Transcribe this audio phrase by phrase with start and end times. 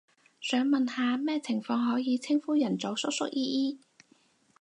[0.39, 3.79] 想問下咩情況可以稱呼人做叔叔姨姨？